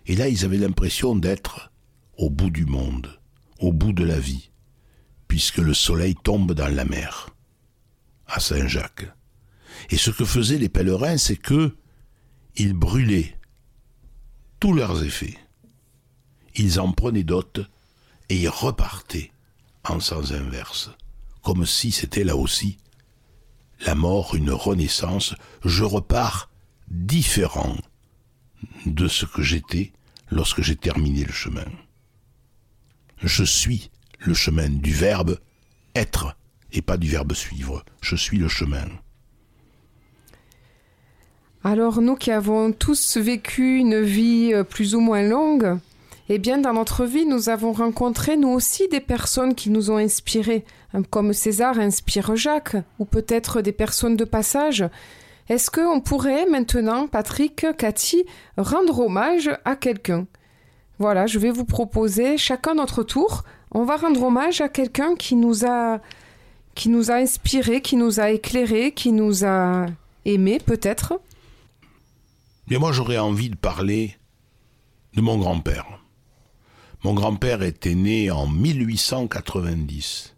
et 0.07 0.15
là 0.15 0.27
ils 0.27 0.45
avaient 0.45 0.57
l'impression 0.57 1.15
d'être 1.15 1.71
au 2.17 2.29
bout 2.29 2.49
du 2.49 2.65
monde 2.65 3.19
au 3.59 3.73
bout 3.73 3.93
de 3.93 4.03
la 4.03 4.19
vie, 4.19 4.49
puisque 5.29 5.59
le 5.59 5.73
soleil 5.73 6.15
tombe 6.15 6.51
dans 6.51 6.67
la 6.67 6.83
mer, 6.83 7.29
à 8.27 8.41
Saint-Jacques. 8.41 9.07
Et 9.91 9.97
ce 9.97 10.11
que 10.11 10.25
faisaient 10.25 10.57
les 10.57 10.67
pèlerins, 10.67 11.17
c'est 11.17 11.37
que 11.37 11.77
ils 12.57 12.73
brûlaient 12.73 13.37
tous 14.59 14.73
leurs 14.73 15.03
effets. 15.05 15.37
Ils 16.55 16.81
en 16.81 16.91
prenaient 16.91 17.23
d'autres 17.23 17.69
et 18.27 18.37
ils 18.37 18.49
repartaient 18.49 19.31
en 19.87 20.01
sens 20.01 20.31
inverse, 20.31 20.89
comme 21.41 21.65
si 21.65 21.91
c'était 21.91 22.25
là 22.25 22.35
aussi 22.35 22.77
la 23.85 23.95
mort, 23.95 24.35
une 24.35 24.51
renaissance. 24.51 25.35
Je 25.63 25.83
repars 25.83 26.49
différent 26.89 27.77
de 28.85 29.07
ce 29.07 29.25
que 29.25 29.41
j'étais 29.41 29.93
lorsque 30.31 30.61
j'ai 30.61 30.75
terminé 30.75 31.23
le 31.23 31.31
chemin. 31.31 31.65
Je 33.23 33.43
suis 33.43 33.89
le 34.19 34.33
chemin 34.33 34.69
du 34.69 34.91
verbe 34.91 35.37
être 35.95 36.35
et 36.71 36.81
pas 36.81 36.97
du 36.97 37.07
verbe 37.07 37.33
suivre. 37.33 37.83
Je 38.01 38.15
suis 38.15 38.37
le 38.37 38.47
chemin. 38.47 38.85
Alors 41.63 42.01
nous 42.01 42.15
qui 42.15 42.31
avons 42.31 42.71
tous 42.71 43.17
vécu 43.17 43.77
une 43.77 44.01
vie 44.01 44.51
euh, 44.53 44.63
plus 44.63 44.95
ou 44.95 45.01
moins 45.01 45.23
longue, 45.23 45.77
eh 46.29 46.37
bien 46.37 46.57
dans 46.57 46.73
notre 46.73 47.05
vie 47.05 47.25
nous 47.25 47.49
avons 47.49 47.73
rencontré 47.73 48.37
nous 48.37 48.49
aussi 48.49 48.87
des 48.87 49.01
personnes 49.01 49.55
qui 49.55 49.69
nous 49.69 49.91
ont 49.91 49.97
inspirés, 49.97 50.63
hein, 50.93 51.01
comme 51.09 51.33
César 51.33 51.77
inspire 51.79 52.35
Jacques, 52.35 52.77
ou 52.97 53.05
peut-être 53.05 53.61
des 53.61 53.73
personnes 53.73 54.15
de 54.15 54.23
passage. 54.25 54.85
Est-ce 55.49 55.71
qu'on 55.71 55.99
pourrait 55.99 56.45
maintenant, 56.45 57.07
Patrick, 57.07 57.65
Cathy, 57.77 58.23
rendre 58.55 58.99
hommage 58.99 59.49
à 59.65 59.75
quelqu'un? 59.75 60.27
Voilà, 60.99 61.25
je 61.25 61.39
vais 61.39 61.49
vous 61.49 61.65
proposer 61.65 62.37
chacun 62.37 62.75
notre 62.75 63.03
tour. 63.03 63.43
On 63.71 63.83
va 63.83 63.97
rendre 63.97 64.23
hommage 64.23 64.61
à 64.61 64.69
quelqu'un 64.69 65.15
qui 65.15 65.35
nous 65.35 65.65
a 65.65 65.99
qui 66.75 66.89
nous 66.89 67.11
a 67.11 67.15
inspiré, 67.15 67.81
qui 67.81 67.97
nous 67.97 68.19
a 68.19 68.31
éclairé, 68.31 68.93
qui 68.93 69.11
nous 69.11 69.43
a 69.43 69.87
aimé 70.25 70.59
peut-être. 70.59 71.19
Mais 72.69 72.77
moi 72.77 72.91
j'aurais 72.91 73.17
envie 73.17 73.49
de 73.49 73.55
parler 73.55 74.15
de 75.13 75.21
mon 75.21 75.37
grand-père. 75.37 75.85
Mon 77.03 77.13
grand-père 77.13 77.63
était 77.63 77.95
né 77.95 78.31
en 78.31 78.47
1890. 78.47 80.35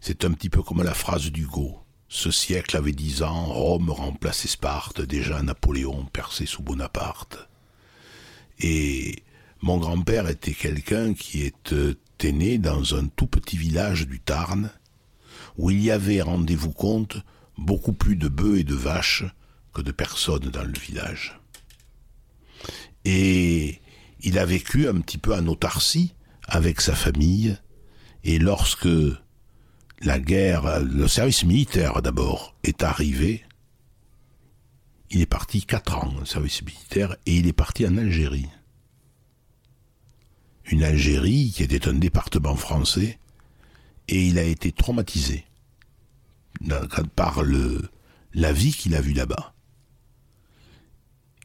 C'est 0.00 0.24
un 0.24 0.32
petit 0.32 0.50
peu 0.50 0.62
comme 0.62 0.82
la 0.82 0.94
phrase 0.94 1.30
d'Hugo. 1.30 1.78
Ce 2.08 2.30
siècle 2.30 2.76
avait 2.76 2.92
dix 2.92 3.22
ans, 3.22 3.44
Rome 3.46 3.90
remplaçait 3.90 4.48
Sparte, 4.48 5.00
déjà 5.00 5.42
Napoléon 5.42 6.04
percé 6.12 6.44
sous 6.44 6.62
Bonaparte. 6.62 7.48
Et 8.58 9.22
mon 9.62 9.78
grand-père 9.78 10.28
était 10.28 10.52
quelqu'un 10.54 11.14
qui 11.14 11.44
était 12.22 12.30
né 12.30 12.58
dans 12.58 12.94
un 12.94 13.08
tout 13.08 13.26
petit 13.26 13.56
village 13.56 14.06
du 14.06 14.20
Tarn, 14.20 14.70
où 15.58 15.70
il 15.70 15.82
y 15.82 15.90
avait, 15.90 16.22
rendez-vous 16.22 16.70
compte, 16.70 17.16
beaucoup 17.58 17.92
plus 17.92 18.14
de 18.14 18.28
bœufs 18.28 18.60
et 18.60 18.64
de 18.64 18.76
vaches 18.76 19.24
que 19.74 19.82
de 19.82 19.90
personnes 19.90 20.48
dans 20.50 20.62
le 20.62 20.78
village. 20.78 21.40
Et 23.04 23.80
il 24.20 24.38
a 24.38 24.46
vécu 24.46 24.86
un 24.86 25.00
petit 25.00 25.18
peu 25.18 25.34
en 25.34 25.48
autarcie 25.48 26.14
avec 26.46 26.80
sa 26.80 26.94
famille, 26.94 27.58
et 28.22 28.38
lorsque 28.38 28.88
la 30.00 30.20
guerre, 30.20 30.78
le 30.78 31.08
service 31.08 31.42
militaire 31.42 32.02
d'abord 32.02 32.54
est 32.62 32.84
arrivé. 32.84 33.42
Il 35.10 35.20
est 35.20 35.26
parti 35.26 35.64
quatre 35.64 35.98
ans 35.98 36.14
au 36.22 36.24
service 36.24 36.62
militaire 36.62 37.16
et 37.26 37.34
il 37.38 37.48
est 37.48 37.52
parti 37.52 37.84
en 37.84 37.96
Algérie. 37.96 38.48
Une 40.66 40.82
Algérie 40.82 41.52
qui 41.54 41.62
était 41.62 41.88
un 41.88 41.94
département 41.94 42.56
français 42.56 43.18
et 44.08 44.26
il 44.26 44.38
a 44.38 44.44
été 44.44 44.72
traumatisé 44.72 45.44
par 47.16 47.42
la 48.34 48.52
vie 48.52 48.72
qu'il 48.72 48.94
a 48.94 49.00
vue 49.00 49.12
là-bas. 49.12 49.54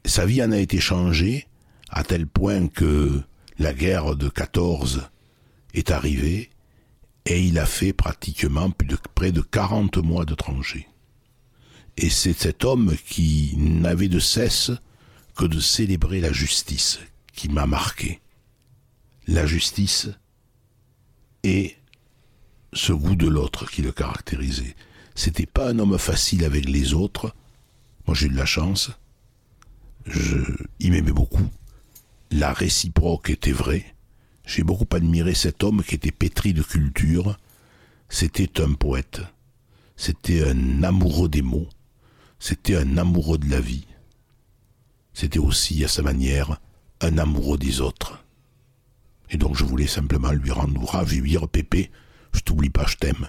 Sa 0.04 0.26
vie 0.26 0.42
en 0.42 0.52
a 0.52 0.58
été 0.58 0.80
changée 0.80 1.48
à 1.90 2.04
tel 2.04 2.26
point 2.26 2.68
que 2.68 3.22
la 3.58 3.72
guerre 3.72 4.16
de 4.16 4.28
14 4.28 5.08
est 5.74 5.90
arrivée 5.90 6.50
et 7.26 7.42
il 7.42 7.58
a 7.58 7.66
fait 7.66 7.92
pratiquement 7.92 8.70
près 9.14 9.32
de 9.32 9.40
40 9.40 9.98
mois 9.98 10.24
de 10.24 10.34
tranchée. 10.34 10.88
Et 11.96 12.10
c'est 12.10 12.32
cet 12.32 12.64
homme 12.64 12.94
qui 13.06 13.54
n'avait 13.56 14.08
de 14.08 14.20
cesse 14.20 14.70
que 15.36 15.44
de 15.44 15.60
célébrer 15.60 16.20
la 16.20 16.32
justice 16.32 17.00
qui 17.34 17.48
m'a 17.48 17.66
marqué. 17.66 18.20
La 19.28 19.44
justice 19.44 20.08
et 21.42 21.76
ce 22.72 22.94
goût 22.94 23.14
de 23.14 23.28
l'autre 23.28 23.70
qui 23.70 23.82
le 23.82 23.92
caractérisait. 23.92 24.74
C'était 25.14 25.44
pas 25.44 25.68
un 25.68 25.78
homme 25.78 25.98
facile 25.98 26.44
avec 26.44 26.66
les 26.66 26.94
autres. 26.94 27.34
Moi 28.06 28.14
j'ai 28.14 28.26
eu 28.26 28.30
de 28.30 28.36
la 28.36 28.46
chance. 28.46 28.90
Je, 30.06 30.38
il 30.80 30.92
m'aimait 30.92 31.12
beaucoup. 31.12 31.46
La 32.30 32.54
réciproque 32.54 33.28
était 33.28 33.52
vraie. 33.52 33.94
J'ai 34.46 34.62
beaucoup 34.62 34.88
admiré 34.96 35.34
cet 35.34 35.62
homme 35.62 35.84
qui 35.84 35.96
était 35.96 36.10
pétri 36.10 36.54
de 36.54 36.62
culture. 36.62 37.36
C'était 38.08 38.62
un 38.62 38.72
poète. 38.72 39.20
C'était 39.96 40.48
un 40.48 40.82
amoureux 40.82 41.28
des 41.28 41.42
mots. 41.42 41.68
C'était 42.38 42.76
un 42.76 42.96
amoureux 42.96 43.36
de 43.36 43.50
la 43.50 43.60
vie. 43.60 43.86
C'était 45.12 45.38
aussi, 45.38 45.84
à 45.84 45.88
sa 45.88 46.00
manière, 46.00 46.60
un 47.02 47.18
amoureux 47.18 47.58
des 47.58 47.82
autres. 47.82 48.24
Et 49.30 49.36
donc 49.36 49.56
je 49.56 49.64
voulais 49.64 49.86
simplement 49.86 50.32
lui 50.32 50.50
rendre 50.50 50.84
ravir, 50.84 51.48
Pépé, 51.48 51.90
je 52.32 52.40
t'oublie 52.40 52.70
pas, 52.70 52.86
je 52.86 52.96
t'aime. 52.96 53.28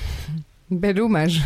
Bel 0.70 1.00
hommage. 1.00 1.42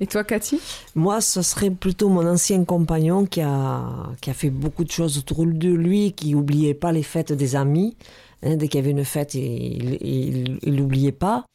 Et 0.00 0.06
toi, 0.06 0.24
Cathy? 0.24 0.60
Moi, 0.96 1.20
ce 1.20 1.40
serait 1.42 1.70
plutôt 1.70 2.08
mon 2.08 2.26
ancien 2.26 2.64
compagnon 2.64 3.26
qui 3.26 3.40
a, 3.40 4.10
qui 4.20 4.28
a 4.30 4.34
fait 4.34 4.50
beaucoup 4.50 4.84
de 4.84 4.90
choses 4.90 5.18
autour 5.18 5.46
de 5.46 5.68
lui, 5.68 6.12
qui 6.12 6.34
n'oubliait 6.34 6.74
pas 6.74 6.90
les 6.90 7.04
fêtes 7.04 7.32
des 7.32 7.54
amis. 7.54 7.96
Hein, 8.42 8.56
dès 8.56 8.68
qu'il 8.68 8.80
y 8.80 8.82
avait 8.82 8.90
une 8.90 9.04
fête, 9.04 9.34
il 9.34 10.58
n'oubliait 10.66 11.12
pas. 11.12 11.46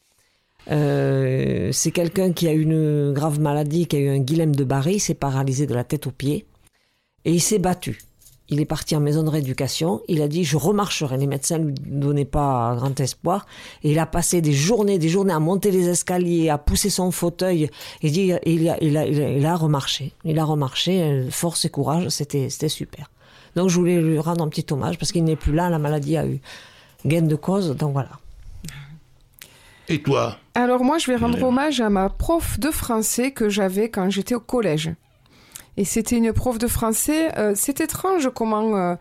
Euh, 0.71 1.71
c'est 1.71 1.91
quelqu'un 1.91 2.31
qui 2.31 2.47
a 2.47 2.53
une 2.53 3.11
grave 3.13 3.39
maladie, 3.39 3.87
qui 3.87 3.97
a 3.97 3.99
eu 3.99 4.09
un 4.09 4.19
Guilhem 4.19 4.55
de 4.55 4.63
Barry, 4.63 4.95
il 4.95 4.99
s'est 4.99 5.13
paralysé 5.15 5.65
de 5.67 5.73
la 5.73 5.83
tête 5.83 6.07
aux 6.07 6.11
pieds. 6.11 6.45
Et 7.25 7.33
il 7.33 7.41
s'est 7.41 7.59
battu. 7.59 7.99
Il 8.49 8.59
est 8.59 8.65
parti 8.65 8.95
en 8.95 8.99
maison 8.99 9.23
de 9.23 9.29
rééducation. 9.29 10.01
Il 10.07 10.21
a 10.21 10.27
dit 10.27 10.43
je 10.43 10.57
remarcherai. 10.57 11.17
Les 11.17 11.27
médecins 11.27 11.59
ne 11.59 11.67
lui 11.67 11.75
donnaient 11.85 12.25
pas 12.25 12.73
grand 12.75 12.99
espoir. 12.99 13.45
Et 13.83 13.91
il 13.91 13.99
a 13.99 14.07
passé 14.07 14.41
des 14.41 14.53
journées, 14.53 14.97
des 14.97 15.09
journées 15.09 15.33
à 15.33 15.39
monter 15.39 15.69
les 15.71 15.87
escaliers, 15.87 16.49
à 16.49 16.57
pousser 16.57 16.89
son 16.89 17.11
fauteuil. 17.11 17.69
Et 18.01 18.09
dit, 18.09 18.31
il, 18.45 18.69
a, 18.69 18.77
il, 18.81 18.97
a, 18.97 19.05
il, 19.05 19.45
a, 19.45 19.55
remarché. 19.55 20.13
Il 20.25 20.39
a 20.39 20.43
remarché. 20.45 21.27
Force 21.29 21.65
et 21.65 21.69
courage. 21.69 22.09
C'était, 22.09 22.49
c'était 22.49 22.69
super. 22.69 23.11
Donc 23.55 23.69
je 23.69 23.75
voulais 23.75 24.01
lui 24.01 24.19
rendre 24.19 24.43
un 24.43 24.49
petit 24.49 24.65
hommage 24.71 24.97
parce 24.97 25.11
qu'il 25.11 25.23
n'est 25.23 25.35
plus 25.35 25.53
là. 25.53 25.69
La 25.69 25.79
maladie 25.79 26.17
a 26.17 26.25
eu 26.25 26.39
gain 27.05 27.21
de 27.21 27.35
cause. 27.35 27.75
Donc 27.75 27.93
voilà. 27.93 28.11
Et 29.89 30.01
toi? 30.01 30.37
Alors 30.55 30.83
moi, 30.83 30.97
je 30.97 31.07
vais 31.07 31.17
rendre 31.17 31.41
hommage 31.41 31.81
à 31.81 31.89
ma 31.89 32.09
prof 32.09 32.59
de 32.59 32.69
français 32.69 33.31
que 33.31 33.49
j'avais 33.49 33.89
quand 33.89 34.09
j'étais 34.09 34.35
au 34.35 34.39
collège. 34.39 34.91
Et 35.79 35.85
c'était 35.85 36.17
une 36.17 36.33
prof 36.33 36.57
de 36.57 36.67
français. 36.67 37.31
Euh, 37.37 37.53
c'est 37.55 37.79
étrange 37.79 38.29
comment 38.35 38.75
euh, 38.75 38.95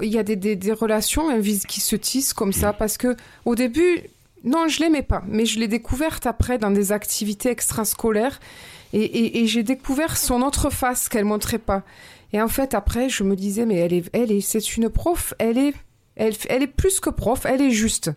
il 0.00 0.08
y 0.08 0.18
a 0.18 0.22
des, 0.22 0.36
des, 0.36 0.56
des, 0.56 0.72
relations 0.72 1.24
qui 1.68 1.82
se 1.82 1.96
tissent 1.96 2.32
comme 2.32 2.54
ça. 2.54 2.72
Parce 2.72 2.96
que 2.96 3.14
au 3.44 3.54
début, 3.54 3.98
non, 4.42 4.66
je 4.66 4.80
l'aimais 4.80 5.02
pas. 5.02 5.22
Mais 5.28 5.44
je 5.44 5.60
l'ai 5.60 5.68
découverte 5.68 6.24
après 6.24 6.56
dans 6.56 6.70
des 6.70 6.92
activités 6.92 7.50
extrascolaires. 7.50 8.40
Et, 8.94 9.02
et, 9.02 9.42
et 9.42 9.46
j'ai 9.46 9.62
découvert 9.62 10.16
son 10.16 10.40
autre 10.40 10.70
face 10.70 11.10
qu'elle 11.10 11.26
montrait 11.26 11.58
pas. 11.58 11.82
Et 12.32 12.40
en 12.40 12.48
fait, 12.48 12.72
après, 12.72 13.10
je 13.10 13.22
me 13.22 13.36
disais, 13.36 13.66
mais 13.66 13.76
elle 13.76 13.92
est, 13.92 14.08
elle 14.14 14.32
est, 14.32 14.40
c'est 14.40 14.78
une 14.78 14.88
prof. 14.88 15.34
Elle 15.38 15.58
est, 15.58 15.74
elle, 16.16 16.32
elle 16.48 16.62
est 16.62 16.68
plus 16.68 17.00
que 17.00 17.10
prof. 17.10 17.44
Elle 17.44 17.60
est 17.60 17.70
juste. 17.70 18.10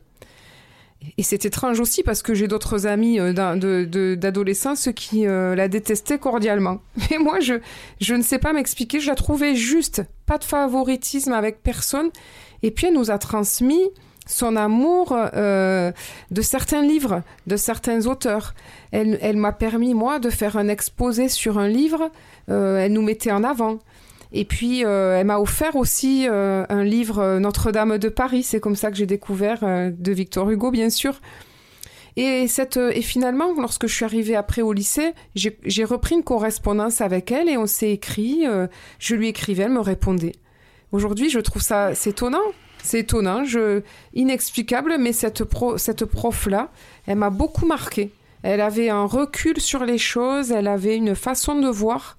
Et 1.17 1.23
c'est 1.23 1.45
étrange 1.45 1.79
aussi 1.79 2.03
parce 2.03 2.21
que 2.21 2.33
j'ai 2.33 2.47
d'autres 2.47 2.87
amis 2.87 3.19
euh, 3.19 4.15
d'adolescence 4.15 4.89
qui 4.95 5.27
euh, 5.27 5.55
la 5.55 5.67
détestaient 5.67 6.19
cordialement. 6.19 6.79
Mais 7.11 7.17
moi, 7.17 7.39
je, 7.39 8.13
ne 8.13 8.21
sais 8.21 8.39
pas 8.39 8.53
m'expliquer. 8.53 8.99
Je 8.99 9.07
la 9.07 9.15
trouvais 9.15 9.55
juste, 9.55 10.03
pas 10.25 10.37
de 10.37 10.43
favoritisme 10.43 11.33
avec 11.33 11.61
personne. 11.63 12.09
Et 12.63 12.71
puis, 12.71 12.87
elle 12.87 12.93
nous 12.93 13.11
a 13.11 13.17
transmis 13.17 13.83
son 14.25 14.57
amour 14.57 15.15
euh, 15.15 15.91
de 16.31 16.41
certains 16.41 16.81
livres, 16.81 17.21
de 17.45 17.55
certains 17.55 18.07
auteurs. 18.07 18.53
Elle, 18.91 19.37
m'a 19.37 19.53
permis, 19.53 19.93
moi, 19.93 20.19
de 20.19 20.29
faire 20.29 20.57
un 20.57 20.67
exposé 20.67 21.29
sur 21.29 21.57
un 21.57 21.67
livre. 21.67 22.11
Elle 22.47 22.93
nous 22.93 23.01
mettait 23.01 23.31
en 23.31 23.43
avant. 23.43 23.79
Et 24.31 24.45
puis, 24.45 24.83
euh, 24.83 25.17
elle 25.19 25.27
m'a 25.27 25.39
offert 25.39 25.75
aussi 25.75 26.27
euh, 26.27 26.65
un 26.69 26.83
livre 26.83 27.19
euh, 27.19 27.39
Notre-Dame 27.39 27.97
de 27.97 28.09
Paris. 28.09 28.43
C'est 28.43 28.59
comme 28.59 28.75
ça 28.75 28.91
que 28.91 28.97
j'ai 28.97 29.05
découvert 29.05 29.59
de 29.61 30.11
Victor 30.11 30.49
Hugo, 30.49 30.71
bien 30.71 30.89
sûr. 30.89 31.19
Et, 32.15 32.47
cette, 32.47 32.77
et 32.77 33.03
finalement, 33.03 33.53
lorsque 33.59 33.85
je 33.87 33.93
suis 33.93 34.05
arrivée 34.05 34.35
après 34.35 34.63
au 34.63 34.73
lycée, 34.73 35.13
j'ai 35.35 35.83
repris 35.83 36.15
une 36.15 36.23
correspondance 36.23 36.99
avec 36.99 37.31
elle 37.31 37.47
et 37.47 37.57
on 37.57 37.67
s'est 37.67 37.91
écrit. 37.91 38.45
je 38.97 39.15
lui 39.15 39.27
écrivais, 39.27 39.63
elle 39.63 39.71
me 39.71 39.81
répondait. 39.81 40.33
Aujourd'hui, 40.91 41.29
je 41.29 41.39
trouve 41.39 41.61
ça 41.61 41.93
c'est 41.93 42.11
étonnant. 42.11 42.41
C'est 42.83 43.01
étonnant, 43.01 43.43
je, 43.43 43.81
inexplicable, 44.13 44.95
mais 44.97 45.11
cette, 45.11 45.43
pro, 45.43 45.77
cette 45.77 46.05
prof-là, 46.05 46.71
elle 47.05 47.17
m'a 47.17 47.29
beaucoup 47.29 47.65
marqué. 47.65 48.11
Elle 48.43 48.61
avait 48.61 48.89
un 48.89 49.05
recul 49.05 49.59
sur 49.59 49.83
les 49.83 49.97
choses, 49.97 50.51
elle 50.51 50.67
avait 50.67 50.95
une 50.95 51.15
façon 51.15 51.59
de 51.59 51.67
voir 51.67 52.17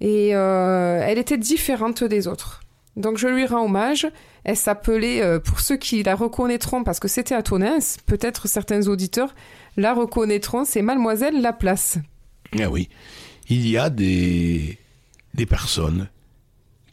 et 0.00 0.34
euh, 0.34 1.02
elle 1.04 1.18
était 1.18 1.38
différente 1.38 2.04
des 2.04 2.28
autres. 2.28 2.60
Donc 2.96 3.16
je 3.16 3.28
lui 3.28 3.46
rends 3.46 3.64
hommage. 3.64 4.08
Elle 4.44 4.56
s'appelait, 4.56 5.22
euh, 5.22 5.38
pour 5.38 5.60
ceux 5.60 5.76
qui 5.76 6.02
la 6.02 6.14
reconnaîtront, 6.14 6.84
parce 6.84 7.00
que 7.00 7.08
c'était 7.08 7.34
à 7.34 7.42
Tonnes, 7.42 7.80
peut-être 8.06 8.48
certains 8.48 8.88
auditeurs 8.88 9.34
la 9.76 9.94
reconnaîtront, 9.94 10.64
c'est 10.64 10.82
Mademoiselle 10.82 11.40
Laplace. 11.40 11.98
Ah 12.58 12.68
oui, 12.68 12.88
il 13.48 13.68
y 13.68 13.78
a 13.78 13.90
des, 13.90 14.78
des 15.34 15.46
personnes 15.46 16.08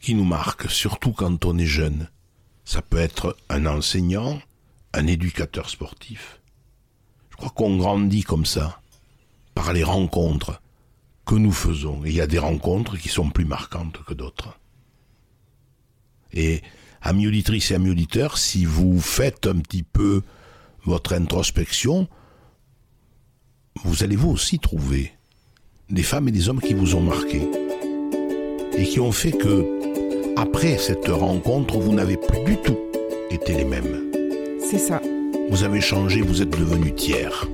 qui 0.00 0.14
nous 0.14 0.24
marquent, 0.24 0.70
surtout 0.70 1.12
quand 1.12 1.44
on 1.44 1.58
est 1.58 1.66
jeune. 1.66 2.08
Ça 2.64 2.82
peut 2.82 2.98
être 2.98 3.36
un 3.48 3.66
enseignant, 3.66 4.40
un 4.92 5.06
éducateur 5.08 5.68
sportif. 5.68 6.40
Je 7.30 7.36
crois 7.36 7.50
qu'on 7.50 7.76
grandit 7.76 8.22
comme 8.22 8.46
ça, 8.46 8.80
par 9.54 9.72
les 9.72 9.82
rencontres 9.82 10.60
que 11.26 11.34
nous 11.34 11.52
faisons. 11.52 12.04
Et 12.04 12.10
il 12.10 12.14
y 12.14 12.20
a 12.20 12.26
des 12.26 12.38
rencontres 12.38 12.96
qui 12.96 13.08
sont 13.08 13.28
plus 13.28 13.44
marquantes 13.44 13.98
que 14.06 14.14
d'autres. 14.14 14.58
Et 16.32 16.62
amis 17.02 17.26
auditrices 17.26 17.70
et 17.72 17.74
amis 17.74 17.90
auditeurs, 17.90 18.38
si 18.38 18.64
vous 18.64 19.00
faites 19.00 19.46
un 19.46 19.58
petit 19.58 19.82
peu 19.82 20.22
votre 20.84 21.12
introspection, 21.12 22.08
vous 23.84 24.02
allez 24.02 24.16
vous 24.16 24.30
aussi 24.30 24.58
trouver 24.58 25.12
des 25.90 26.02
femmes 26.02 26.28
et 26.28 26.32
des 26.32 26.48
hommes 26.48 26.60
qui 26.60 26.74
vous 26.74 26.94
ont 26.94 27.00
marqué 27.00 27.42
et 28.76 28.84
qui 28.84 29.00
ont 29.00 29.12
fait 29.12 29.32
que, 29.32 29.64
après 30.36 30.78
cette 30.78 31.08
rencontre, 31.08 31.78
vous 31.78 31.92
n'avez 31.92 32.16
plus 32.16 32.44
du 32.44 32.56
tout 32.58 32.78
été 33.30 33.54
les 33.54 33.64
mêmes. 33.64 34.10
C'est 34.60 34.78
ça. 34.78 35.00
Vous 35.50 35.62
avez 35.62 35.80
changé, 35.80 36.20
vous 36.22 36.42
êtes 36.42 36.50
devenu 36.50 36.94
tiers. 36.94 37.46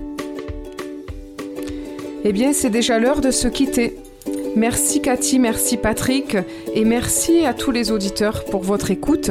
Eh 2.24 2.32
bien, 2.32 2.52
c'est 2.52 2.70
déjà 2.70 2.98
l'heure 2.98 3.20
de 3.20 3.30
se 3.30 3.48
quitter. 3.48 3.96
Merci 4.54 5.00
Cathy, 5.00 5.38
merci 5.38 5.76
Patrick 5.76 6.36
et 6.74 6.84
merci 6.84 7.46
à 7.46 7.54
tous 7.54 7.70
les 7.70 7.90
auditeurs 7.90 8.44
pour 8.44 8.62
votre 8.62 8.90
écoute. 8.90 9.30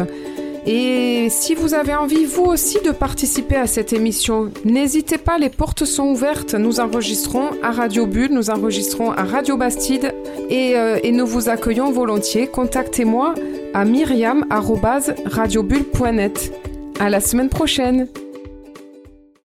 Et 0.66 1.28
si 1.30 1.54
vous 1.56 1.74
avez 1.74 1.96
envie, 1.96 2.26
vous 2.26 2.44
aussi, 2.44 2.78
de 2.86 2.92
participer 2.92 3.56
à 3.56 3.66
cette 3.66 3.94
émission, 3.94 4.52
n'hésitez 4.64 5.18
pas, 5.18 5.40
les 5.40 5.50
portes 5.50 5.86
sont 5.86 6.10
ouvertes. 6.10 6.54
Nous 6.54 6.80
enregistrons 6.80 7.50
à 7.64 7.72
Radio 7.72 8.06
Bulle, 8.06 8.32
nous 8.32 8.52
enregistrons 8.52 9.12
à 9.12 9.24
Radio 9.24 9.58
Bastide 9.58 10.14
et, 10.50 10.78
euh, 10.78 11.00
nous 11.12 11.26
vous 11.26 11.50
accueillons 11.50 11.92
volontiers. 11.92 12.46
Contactez-moi 12.48 13.34
à 13.74 13.86
myriam.radiobulle.net. 13.86 16.54
À 17.00 17.10
la 17.10 17.20
semaine 17.20 17.50
prochaine! 17.50 18.08